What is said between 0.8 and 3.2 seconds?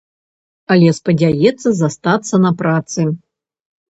спадзяецца застацца на працы.